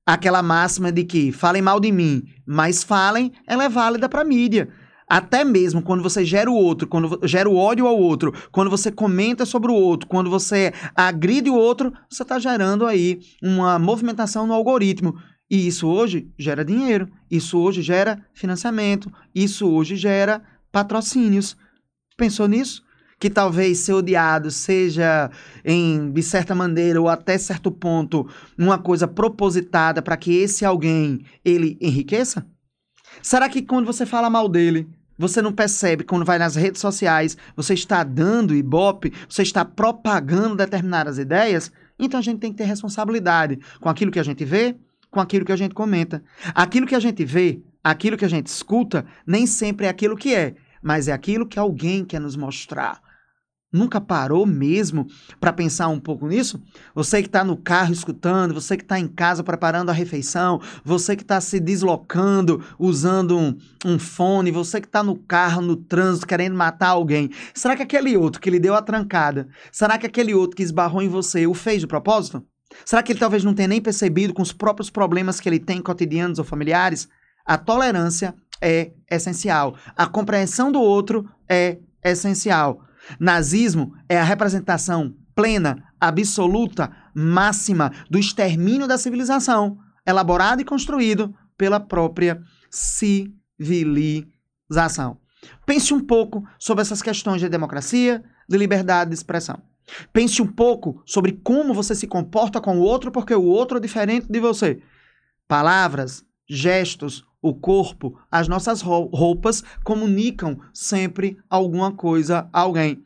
aquela 0.05 0.41
máxima 0.41 0.91
de 0.91 1.03
que 1.03 1.31
falem 1.31 1.61
mal 1.61 1.79
de 1.79 1.91
mim, 1.91 2.23
mas 2.45 2.83
falem, 2.83 3.31
ela 3.47 3.63
é 3.63 3.69
válida 3.69 4.09
para 4.09 4.23
mídia. 4.23 4.69
Até 5.11 5.43
mesmo 5.43 5.81
quando 5.81 6.01
você 6.01 6.23
gera 6.23 6.49
o 6.49 6.55
outro, 6.55 6.87
quando 6.87 7.19
gera 7.27 7.49
o 7.49 7.57
ódio 7.57 7.85
ao 7.85 7.99
outro, 7.99 8.33
quando 8.49 8.69
você 8.69 8.89
comenta 8.89 9.45
sobre 9.45 9.69
o 9.69 9.75
outro, 9.75 10.07
quando 10.07 10.29
você 10.29 10.71
agride 10.95 11.49
o 11.49 11.53
outro, 11.53 11.91
você 12.09 12.23
está 12.23 12.39
gerando 12.39 12.85
aí 12.85 13.19
uma 13.43 13.77
movimentação 13.77 14.47
no 14.47 14.53
algoritmo. 14.53 15.13
E 15.51 15.67
isso 15.67 15.85
hoje 15.85 16.31
gera 16.39 16.63
dinheiro, 16.63 17.09
isso 17.29 17.59
hoje 17.59 17.81
gera 17.81 18.25
financiamento, 18.33 19.11
isso 19.35 19.69
hoje 19.69 19.97
gera 19.97 20.41
patrocínios. 20.71 21.57
Pensou 22.15 22.47
nisso? 22.47 22.81
Que 23.19 23.29
talvez 23.29 23.79
ser 23.79 23.91
odiado 23.91 24.49
seja, 24.49 25.29
em, 25.65 26.09
de 26.09 26.23
certa 26.23 26.55
maneira 26.55 27.01
ou 27.01 27.09
até 27.09 27.37
certo 27.37 27.69
ponto, 27.69 28.25
uma 28.57 28.77
coisa 28.77 29.09
propositada 29.09 30.01
para 30.01 30.15
que 30.15 30.33
esse 30.33 30.63
alguém 30.63 31.25
ele 31.43 31.77
enriqueça? 31.81 32.47
Será 33.21 33.49
que 33.49 33.61
quando 33.61 33.85
você 33.85 34.05
fala 34.05 34.29
mal 34.29 34.47
dele, 34.47 34.87
você 35.17 35.41
não 35.41 35.51
percebe 35.51 36.05
quando 36.05 36.23
vai 36.23 36.39
nas 36.39 36.55
redes 36.55 36.79
sociais, 36.79 37.35
você 37.57 37.73
está 37.73 38.05
dando 38.05 38.55
ibope, 38.55 39.11
você 39.27 39.41
está 39.41 39.65
propagando 39.65 40.55
determinadas 40.55 41.17
ideias? 41.17 41.73
Então 41.99 42.21
a 42.21 42.23
gente 42.23 42.39
tem 42.39 42.53
que 42.53 42.57
ter 42.57 42.63
responsabilidade 42.63 43.59
com 43.81 43.89
aquilo 43.89 44.11
que 44.11 44.19
a 44.19 44.23
gente 44.23 44.45
vê, 44.45 44.77
com 45.11 45.19
aquilo 45.19 45.45
que 45.45 45.51
a 45.51 45.57
gente 45.57 45.75
comenta. 45.75 46.23
Aquilo 46.55 46.87
que 46.87 46.95
a 46.95 46.99
gente 46.99 47.23
vê, 47.23 47.61
aquilo 47.83 48.17
que 48.17 48.25
a 48.25 48.29
gente 48.29 48.47
escuta, 48.47 49.05
nem 49.27 49.45
sempre 49.45 49.85
é 49.85 49.89
aquilo 49.89 50.17
que 50.17 50.33
é, 50.33 50.55
mas 50.81 51.07
é 51.07 51.11
aquilo 51.11 51.45
que 51.45 51.59
alguém 51.59 52.03
quer 52.03 52.21
nos 52.21 52.35
mostrar. 52.35 53.01
Nunca 53.73 54.01
parou 54.01 54.45
mesmo 54.45 55.07
para 55.39 55.53
pensar 55.53 55.87
um 55.87 55.99
pouco 55.99 56.27
nisso? 56.27 56.61
Você 56.93 57.21
que 57.21 57.29
está 57.29 57.41
no 57.41 57.55
carro 57.55 57.93
escutando, 57.93 58.53
você 58.53 58.75
que 58.75 58.83
está 58.83 58.99
em 58.99 59.07
casa 59.07 59.45
preparando 59.45 59.89
a 59.89 59.93
refeição, 59.93 60.59
você 60.83 61.15
que 61.15 61.21
está 61.21 61.39
se 61.39 61.57
deslocando 61.57 62.61
usando 62.77 63.37
um, 63.37 63.57
um 63.85 63.97
fone, 63.97 64.51
você 64.51 64.81
que 64.81 64.87
está 64.87 65.01
no 65.01 65.15
carro, 65.15 65.61
no 65.61 65.77
trânsito, 65.77 66.27
querendo 66.27 66.53
matar 66.53 66.89
alguém. 66.89 67.29
Será 67.53 67.73
que 67.73 67.83
aquele 67.83 68.17
outro 68.17 68.41
que 68.41 68.49
lhe 68.49 68.59
deu 68.59 68.75
a 68.75 68.81
trancada, 68.81 69.47
será 69.71 69.97
que 69.97 70.05
aquele 70.05 70.33
outro 70.33 70.57
que 70.57 70.63
esbarrou 70.63 71.01
em 71.01 71.07
você 71.07 71.47
o 71.47 71.53
fez 71.53 71.79
de 71.79 71.87
propósito? 71.87 72.45
Será 72.85 73.03
que 73.03 73.11
ele 73.11 73.19
talvez 73.19 73.43
não 73.43 73.53
tenha 73.53 73.67
nem 73.67 73.81
percebido 73.81 74.33
com 74.33 74.41
os 74.41 74.53
próprios 74.53 74.89
problemas 74.89 75.39
que 75.39 75.47
ele 75.47 75.59
tem 75.59 75.81
cotidianos 75.81 76.39
ou 76.39 76.45
familiares? 76.45 77.07
A 77.45 77.57
tolerância 77.57 78.33
é 78.61 78.91
essencial. 79.09 79.75
A 79.95 80.05
compreensão 80.05 80.71
do 80.71 80.79
outro 80.79 81.27
é 81.49 81.79
essencial. 82.03 82.81
Nazismo 83.19 83.93
é 84.07 84.19
a 84.19 84.23
representação 84.23 85.15
plena, 85.35 85.83
absoluta, 85.99 86.91
máxima 87.15 87.91
do 88.09 88.17
extermínio 88.17 88.87
da 88.87 88.97
civilização, 88.97 89.77
elaborado 90.05 90.61
e 90.61 90.65
construído 90.65 91.33
pela 91.57 91.79
própria 91.79 92.41
civilização. 92.69 95.17
Pense 95.65 95.93
um 95.93 95.99
pouco 95.99 96.43
sobre 96.59 96.81
essas 96.81 97.01
questões 97.01 97.41
de 97.41 97.49
democracia, 97.49 98.23
de 98.47 98.57
liberdade 98.57 99.09
de 99.09 99.15
expressão. 99.15 99.61
Pense 100.11 100.41
um 100.41 100.47
pouco 100.47 101.01
sobre 101.05 101.33
como 101.43 101.73
você 101.73 101.95
se 101.95 102.07
comporta 102.07 102.59
com 102.61 102.79
o 102.79 102.81
outro, 102.81 103.11
porque 103.11 103.33
o 103.33 103.43
outro 103.43 103.77
é 103.77 103.81
diferente 103.81 104.27
de 104.29 104.39
você. 104.39 104.81
Palavras, 105.47 106.25
gestos, 106.49 107.25
o 107.41 107.53
corpo, 107.53 108.19
as 108.29 108.47
nossas 108.47 108.81
roupas 108.81 109.63
comunicam 109.83 110.59
sempre 110.73 111.37
alguma 111.49 111.91
coisa 111.91 112.47
a 112.53 112.61
alguém. 112.61 113.03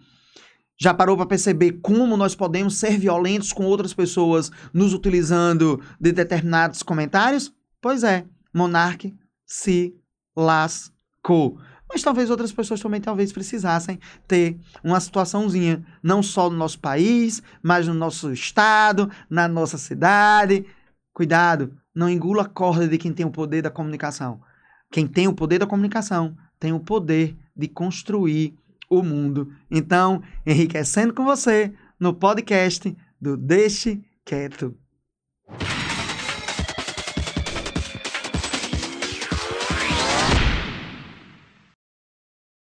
Já 0.77 0.93
parou 0.93 1.15
para 1.15 1.25
perceber 1.25 1.79
como 1.81 2.17
nós 2.17 2.35
podemos 2.35 2.75
ser 2.75 2.97
violentos 2.97 3.53
com 3.53 3.65
outras 3.65 3.93
pessoas 3.93 4.51
nos 4.73 4.93
utilizando 4.93 5.81
de 5.99 6.11
determinados 6.11 6.83
comentários? 6.83 7.53
Pois 7.79 8.03
é, 8.03 8.25
Monarque 8.53 9.15
se 9.45 9.95
lascou. 10.35 11.57
Mas 11.95 12.03
talvez 12.03 12.29
outras 12.29 12.51
pessoas 12.51 12.81
também 12.81 12.99
talvez 12.99 13.31
precisassem 13.31 14.01
ter 14.27 14.59
uma 14.83 14.99
situaçãozinha, 14.99 15.81
não 16.03 16.21
só 16.21 16.49
no 16.49 16.57
nosso 16.57 16.77
país, 16.77 17.41
mas 17.63 17.87
no 17.87 17.93
nosso 17.93 18.33
estado, 18.33 19.09
na 19.29 19.47
nossa 19.47 19.77
cidade. 19.77 20.65
Cuidado, 21.13 21.73
não 21.95 22.09
engula 22.09 22.41
a 22.41 22.49
corda 22.49 22.85
de 22.85 22.97
quem 22.97 23.13
tem 23.13 23.25
o 23.25 23.31
poder 23.31 23.61
da 23.61 23.69
comunicação. 23.69 24.41
Quem 24.91 25.07
tem 25.07 25.29
o 25.29 25.33
poder 25.33 25.59
da 25.59 25.65
comunicação 25.65 26.35
tem 26.59 26.73
o 26.73 26.81
poder 26.81 27.33
de 27.55 27.69
construir 27.69 28.59
o 28.89 29.01
mundo. 29.01 29.53
Então, 29.71 30.21
enriquecendo 30.45 31.13
com 31.13 31.23
você 31.23 31.73
no 31.97 32.13
podcast 32.13 32.93
do 33.21 33.37
Deixe 33.37 34.03
Quieto. 34.25 34.75